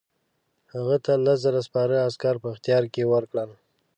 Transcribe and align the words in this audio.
هغه 0.73 0.97
ته 1.05 1.11
لس 1.25 1.37
زره 1.45 1.61
سپاره 1.67 1.95
عسکر 2.07 2.35
په 2.41 2.47
اختیار 2.53 2.83
کې 2.93 3.09
ورکړل. 3.13 3.49